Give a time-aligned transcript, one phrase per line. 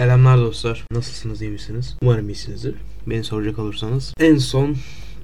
[0.00, 0.84] Selamlar dostlar.
[0.92, 1.96] Nasılsınız, iyi misiniz?
[2.02, 2.74] Umarım iyisinizdir.
[3.06, 4.14] Beni soracak olursanız.
[4.20, 4.76] En son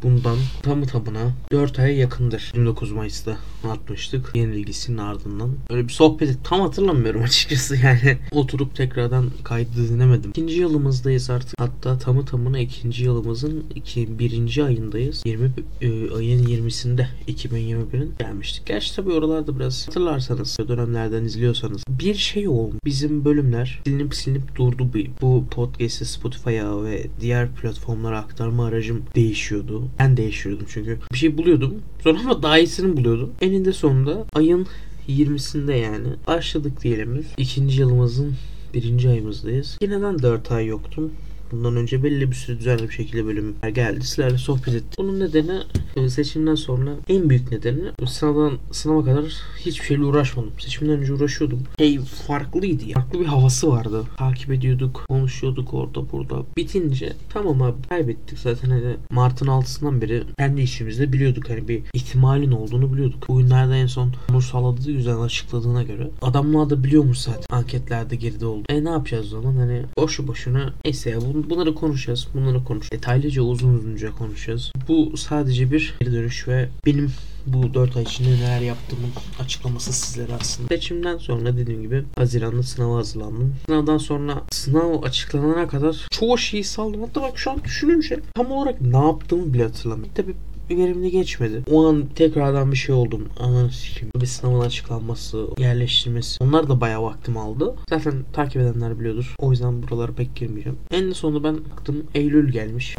[0.02, 2.50] bundan tamı tamına 4 aya yakındır.
[2.54, 3.36] 29 Mayıs'ta
[3.70, 4.32] atmıştık.
[4.34, 5.50] Yenilgisinin ardından.
[5.70, 8.18] Öyle bir sohbet et- tam hatırlamıyorum açıkçası yani.
[8.32, 10.30] Oturup tekrardan kaydı dinlemedim.
[10.30, 11.60] İkinci yılımızdayız artık.
[11.60, 15.22] Hatta tamı tamına ikinci yılımızın iki, birinci ayındayız.
[15.26, 18.66] 20 e, ayın 20'sinde 2021'in gelmiştik.
[18.66, 22.74] Gerçi tabii oralarda biraz hatırlarsanız dönemlerden izliyorsanız bir şey oldu.
[22.84, 24.90] Bizim bölümler silinip silinip durdu.
[24.94, 29.85] Bu, bu podcast'i Spotify'a ve diğer platformlara aktarma aracım değişiyordu.
[29.98, 30.98] Ben değişiyordum çünkü.
[31.12, 31.74] Bir şey buluyordum.
[32.02, 33.30] Sonra ama daha iyisini buluyordum.
[33.40, 34.66] Eninde sonunda ayın
[35.08, 37.26] 20'sinde yani başladık diyelim biz.
[37.36, 38.34] İkinci yılımızın
[38.74, 39.78] birinci ayımızdayız.
[39.78, 41.12] Ki neden 4 ay yoktum?
[41.52, 44.06] Bundan önce belli bir süre düzenli bir şekilde bölümler geldi.
[44.06, 44.98] Sizlerle sohbet ettik.
[44.98, 45.60] Bunun nedeni
[45.96, 49.24] e, seçimden sonra en büyük nedeni sınavdan sınava kadar
[49.60, 50.50] hiçbir şeyle uğraşmadım.
[50.58, 51.62] Seçimden önce uğraşıyordum.
[51.78, 52.94] Şey farklıydı ya.
[52.94, 54.04] Farklı bir havası vardı.
[54.16, 56.42] Takip ediyorduk, konuşuyorduk orada burada.
[56.56, 62.50] Bitince tamam abi kaybettik zaten hani Mart'ın 6'sından beri kendi işimizde biliyorduk hani bir ihtimalin
[62.50, 63.28] olduğunu biliyorduk.
[63.28, 68.64] Bugünlerde en son Onur Saladığı yüzden açıkladığına göre adamlar da biliyormuş zaten anketlerde geride oldu.
[68.68, 72.28] E ne yapacağız o zaman hani boşu boşuna neyse ya bun- bunları konuşacağız.
[72.34, 72.92] Bunları konuş.
[72.92, 74.72] Detaylıca uzun uzunca konuşacağız.
[74.88, 77.12] Bu sadece bir geri dönüş ve benim
[77.46, 80.68] bu 4 ay içinde neler yaptığımın açıklaması sizlere aslında.
[80.68, 83.54] Seçimden sonra dediğim gibi Haziran'da sınava hazırlandım.
[83.66, 87.00] Sınavdan sonra sınav açıklanana kadar çoğu şeyi saldım.
[87.00, 90.14] Hatta bak şu an düşününce tam olarak ne yaptığımı bile hatırlamıyorum.
[90.14, 90.34] Tabii
[90.70, 91.62] verimli geçmedi.
[91.70, 93.28] O an tekrardan bir şey oldum.
[93.40, 94.10] Aman sikim.
[94.20, 96.44] Bir sınavın açıklanması, yerleştirmesi.
[96.44, 97.74] Onlar da bayağı vaktim aldı.
[97.90, 99.34] Zaten takip edenler biliyordur.
[99.38, 100.78] O yüzden buralara pek girmeyeceğim.
[100.90, 102.96] En sonunda ben baktım Eylül gelmiş.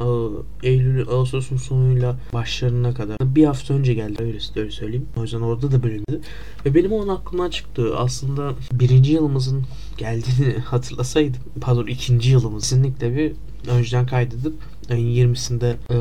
[0.64, 3.18] Eylül, Ağustos'un sonuyla başlarına kadar.
[3.22, 4.24] Bir hafta önce geldi.
[4.24, 5.06] Öyle, öyle söyleyeyim.
[5.18, 6.22] O yüzden orada da bölümdü.
[6.66, 7.98] Ve benim o an aklımdan çıktı.
[7.98, 9.64] Aslında birinci yılımızın
[9.98, 11.42] geldiğini hatırlasaydım.
[11.62, 12.68] Pardon ikinci yılımız.
[12.78, 13.34] Kesinlikle bir
[13.72, 14.54] önceden kaydedip
[14.90, 15.96] ayın 20'sinde e,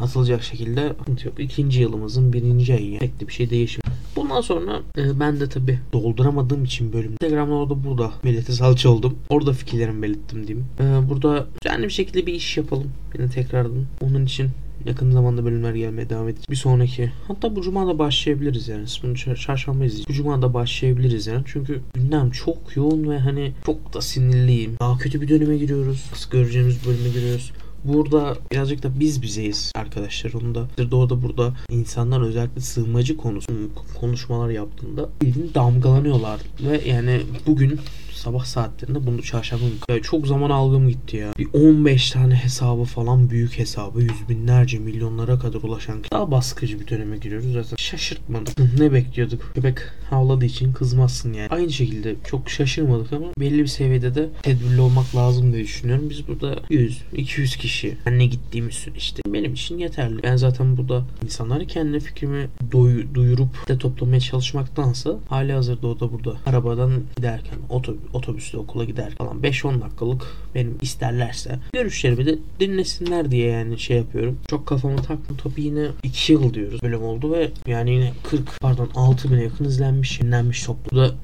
[0.00, 1.40] atılacak şekilde yok.
[1.40, 2.98] İkinci yılımızın birinci ayı.
[2.98, 3.98] Pek de bir şey değişmiyor.
[4.16, 7.12] Bundan sonra e, ben de tabi dolduramadığım için bölüm.
[7.12, 9.18] Instagram'da orada burada millete salça oldum.
[9.28, 10.66] Orada fikirlerimi belirttim diyeyim.
[10.80, 12.90] E, burada düzenli bir şekilde bir iş yapalım.
[13.18, 13.84] Yine tekrardan.
[14.00, 14.50] Onun için
[14.86, 16.50] yakın zamanda bölümler gelmeye devam edecek.
[16.50, 18.84] Bir sonraki hatta bu cuma da başlayabiliriz yani.
[19.02, 20.08] Bunu çar- çarşamba izleyeceğiz.
[20.08, 21.42] Bu cuma da başlayabiliriz yani.
[21.46, 24.76] Çünkü gündem çok yoğun ve hani çok da sinirliyim.
[24.80, 26.04] Daha kötü bir döneme giriyoruz.
[26.14, 27.52] Sık göreceğimiz bölüme giriyoruz.
[27.84, 30.32] Burada birazcık da biz bizeyiz arkadaşlar.
[30.32, 33.52] Onu da orada burada insanlar özellikle sığınmacı konusu
[34.00, 35.08] konuşmalar yaptığında
[35.54, 37.80] damgalanıyorlar ve yani bugün
[38.12, 41.32] sabah saatlerinde bunu çarşamba günü- çok zaman algım gitti ya.
[41.38, 46.88] Bir 15 tane hesabı falan büyük hesabı yüz binlerce milyonlara kadar ulaşan daha baskıcı bir
[46.88, 47.76] döneme giriyoruz zaten.
[47.76, 48.78] Şaşırtmadık.
[48.78, 49.50] Ne bekliyorduk?
[49.54, 49.78] Köpek
[50.10, 51.48] havladığı için kızmazsın yani.
[51.50, 56.10] Aynı şekilde çok şaşırmadık ama belli bir seviyede de tedbirli olmak lazım diye düşünüyorum.
[56.10, 60.22] Biz burada 100, 200 kişi ne gittiğimiz süreçte benim için yeterli.
[60.22, 66.12] Ben zaten burada insanlara kendi fikrimi doy- duyurup de toplamaya çalışmaktansa hali hazırda o da
[66.12, 70.22] burada arabadan giderken otobüs, otobüsle okula gider falan 5-10 dakikalık
[70.54, 74.38] benim isterlerse görüşlerimi de dinlesinler diye yani şey yapıyorum.
[74.48, 75.36] Çok kafamı taktım.
[75.42, 79.64] Tabii yine 2 yıl diyoruz bölüm oldu ve yani yine 40 pardon 6 bine yakın
[79.64, 81.14] izlenmiş, dinlenmiş topluda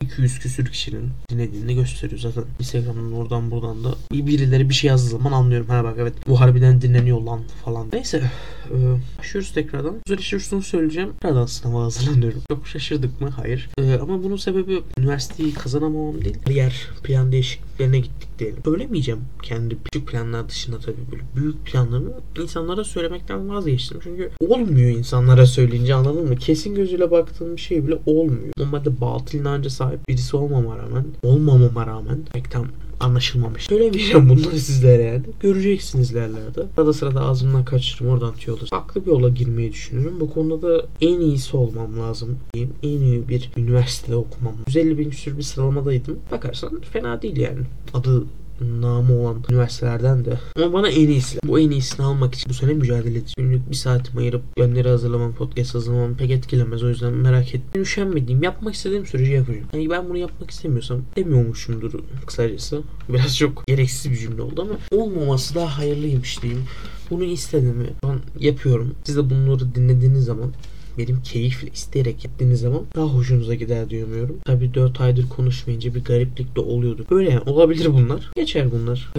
[0.00, 2.44] 200 küsür kişinin dinlediğini gösteriyor zaten.
[2.58, 5.68] Instagram'dan oradan buradan da bir birileri bir şey yazdığı zaman anlıyorum.
[5.68, 7.88] Ha bak evet bu harbiden dinleniyor lan falan.
[7.92, 8.30] Neyse
[9.34, 9.94] e, tekrardan.
[10.06, 11.12] Güzel işte şunu söyleyeceğim.
[11.12, 12.42] Tekrardan sınava hazırlanıyorum.
[12.48, 13.28] Çok şaşırdık mı?
[13.28, 13.70] Hayır.
[13.78, 15.54] E, ama bunun sebebi üniversiteyi
[16.14, 16.36] kazanamamam değil.
[16.46, 18.58] Diğer plan değişikliklerine gittik diyelim.
[18.64, 22.10] Söylemeyeceğim kendi küçük planlar dışında tabii böyle büyük planlarımı
[22.42, 23.98] insanlara söylemekten vazgeçtim.
[24.02, 26.36] Çünkü olmuyor insanlara söyleyince anladın mı?
[26.36, 28.52] Kesin gözüyle baktığım bir şey bile olmuyor.
[28.58, 32.18] Normalde batıl inanca sahip birisi olmama rağmen, olmamama rağmen
[32.50, 32.66] tam
[33.04, 33.64] anlaşılmamış.
[33.64, 35.22] Söylemeyeceğim bunları sizlere yani.
[35.40, 36.66] Göreceksiniz ilerlerde.
[36.78, 38.66] Arada sırada ağzımdan kaçırırım oradan tüy olur.
[38.70, 40.20] Farklı bir yola girmeyi düşünüyorum.
[40.20, 42.38] Bu konuda da en iyisi olmam lazım.
[42.54, 42.74] diyeyim.
[42.82, 44.54] En iyi bir üniversitede okumam.
[44.66, 46.18] 150 bin küsur bir sıralamadaydım.
[46.30, 47.60] Bakarsan fena değil yani.
[47.94, 48.24] Adı
[48.60, 50.38] namı olan üniversitelerden de.
[50.56, 51.38] Ama bana en iyisi.
[51.44, 53.50] Bu en iyisini almak için bu sene mücadele edeceğim.
[53.50, 56.82] Günlük bir saatimi ayırıp gönderi hazırlamam, podcast hazırlamam pek etkilemez.
[56.82, 57.84] O yüzden merak etmeyin.
[57.84, 59.66] Üşenmediğim, yapmak istediğim sürece yapacağım.
[59.70, 61.92] Hani ben bunu yapmak istemiyorsam demiyormuşumdur
[62.26, 62.82] kısacası.
[63.08, 66.62] Biraz çok gereksiz bir cümle oldu ama olmaması daha hayırlıymış diyeyim.
[67.10, 68.94] Bunu istediğimi ben yapıyorum.
[69.04, 70.52] Siz de bunları dinlediğiniz zaman
[70.98, 74.36] benim keyifle isteyerek gittiğiniz zaman daha hoşunuza gider diye umuyorum.
[74.44, 77.04] Tabii 4 aydır konuşmayınca bir gariplik de oluyordu.
[77.10, 78.30] Öyle yani olabilir bunlar.
[78.36, 79.12] Geçer bunlar.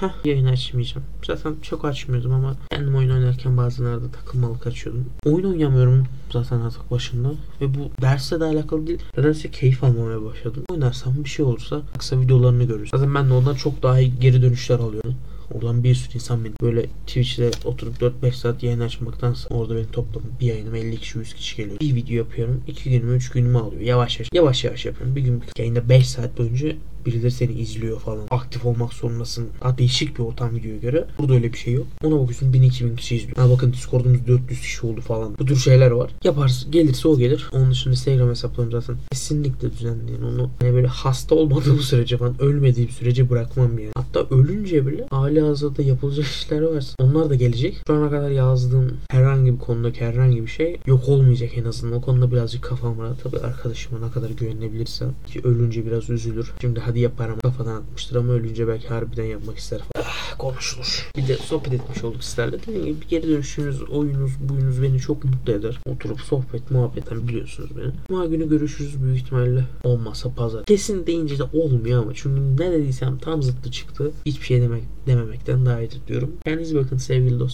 [0.00, 1.06] Heh, yayın açmayacağım.
[1.26, 5.04] Zaten çok açmıyordum ama kendim oyun oynarken bazenlerde takılmalık açıyordum.
[5.26, 7.32] Oyun oynamıyorum zaten artık başında.
[7.60, 9.02] Ve bu dersle de alakalı değil.
[9.18, 10.64] Nedense keyif almamaya başladım.
[10.70, 12.90] Oynarsam bir şey olursa kısa videolarını görürüz.
[12.90, 15.14] Zaten ben de ondan çok daha iyi geri dönüşler alıyorum.
[15.54, 20.22] Oradan bir sürü insan beni böyle Twitch'te oturup 4-5 saat yayın açmaktansa orada benim toplam
[20.40, 21.80] bir yayınıma 50 kişi 100 kişi geliyor.
[21.80, 22.62] Bir video yapıyorum.
[22.66, 23.82] 2 günümü 3 günümü alıyor.
[23.82, 25.16] Yavaş yavaş yavaş yavaş yapıyorum.
[25.16, 26.72] Bir gün bir yayında 5 saat boyunca
[27.06, 28.26] birileri seni izliyor falan.
[28.30, 29.48] Aktif olmak zorundasın.
[29.60, 31.06] Ha, değişik bir ortam videoya göre.
[31.18, 31.86] Burada öyle bir şey yok.
[32.04, 33.36] Ona bakıyorsun 1000-2000 kişi izliyor.
[33.36, 35.36] Ha bakın Discord'umuz 400 kişi oldu falan.
[35.38, 36.10] Bu tür şeyler var.
[36.24, 36.70] Yaparsın.
[36.72, 37.50] Gelirse o gelir.
[37.52, 40.22] Onun dışında Instagram hesaplarım zaten kesinlikle düzenleyin.
[40.22, 43.92] Onu hani böyle hasta olmadığım sürece falan ölmediğim sürece bırakmam yani.
[43.94, 47.82] Hatta ölünce bile hali hazırda yapılacak işler varsa onlar da gelecek.
[47.86, 51.98] Şu ana kadar yazdığım herhangi bir konudaki herhangi bir şey yok olmayacak en azından.
[51.98, 53.22] O konuda birazcık kafam rahat.
[53.22, 56.52] Tabii arkadaşıma ne kadar güvenilebilirsem ki ölünce biraz üzülür.
[56.60, 60.06] Şimdi hadi yaparım kafadan atmıştır ama ölünce belki harbiden yapmak ister falan.
[60.08, 61.10] Ah, konuşulur.
[61.16, 62.62] Bir de sohbet etmiş olduk sizlerle.
[62.66, 65.80] Dediğim gibi geri dönüşünüz, oyunuz, buyunuz beni çok mutlu eder.
[65.86, 67.92] Oturup sohbet, muhabbetten biliyorsunuz beni.
[68.08, 69.64] Cuma günü görüşürüz büyük ihtimalle.
[69.84, 70.64] Olmazsa pazar.
[70.64, 74.10] Kesin deyince de olmuyor ama çünkü ne dediysem tam zıttı çıktı.
[74.26, 76.32] Hiçbir şey demek dememekten daha iyidir diyorum.
[76.44, 77.42] Kendinize bakın sevgili dostlar.